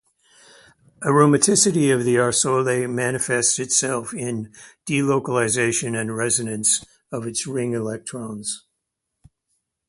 Aromaticity 1.03 1.93
of 1.93 2.05
the 2.05 2.15
arsole 2.17 2.63
manifests 2.89 3.59
itself 3.59 4.15
in 4.15 4.51
delocalization 4.87 5.95
and 5.95 6.17
resonance 6.17 6.83
of 7.11 7.27
its 7.27 7.45
ring 7.45 7.73
electrons. 7.73 8.65